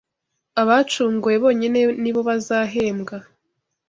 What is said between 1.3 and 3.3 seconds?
bonyine nibo bazahembwa